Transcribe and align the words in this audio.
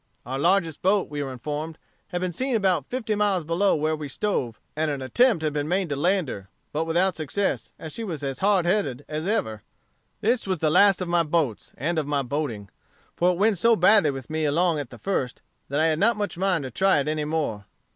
Our 0.25 0.39
largest 0.39 0.81
boat, 0.81 1.11
we 1.11 1.21
were 1.21 1.31
informed, 1.31 1.77
had 2.07 2.21
been 2.21 2.31
seen 2.31 2.55
about 2.55 2.87
fifty 2.89 3.13
miles 3.13 3.43
below 3.43 3.75
where 3.75 3.95
we 3.95 4.07
stove, 4.07 4.59
and 4.75 4.89
an 4.89 4.99
attempt 4.99 5.43
had 5.43 5.53
been 5.53 5.67
made 5.67 5.89
to 5.89 5.95
land 5.95 6.27
her, 6.27 6.49
but 6.73 6.85
without 6.85 7.15
success, 7.15 7.71
as 7.77 7.93
she 7.93 8.03
was 8.03 8.23
as 8.23 8.39
hard 8.39 8.65
headed 8.65 9.05
as 9.07 9.27
ever. 9.27 9.61
"This 10.19 10.47
was 10.47 10.57
the 10.57 10.71
last 10.71 11.03
of 11.03 11.07
my 11.07 11.21
boats, 11.21 11.75
and 11.77 11.99
of 11.99 12.07
my 12.07 12.23
boating; 12.23 12.69
for 13.15 13.29
it 13.29 13.37
went 13.37 13.59
so 13.59 13.75
badly 13.75 14.09
with 14.09 14.27
me 14.27 14.43
along 14.45 14.79
at 14.79 14.89
the 14.89 14.97
first, 14.97 15.43
that 15.69 15.79
I 15.79 15.85
had 15.85 15.99
not 15.99 16.17
much 16.17 16.35
mind 16.35 16.63
to 16.63 16.71
try 16.71 16.99
it 16.99 17.07
any 17.07 17.25
more. 17.25 17.65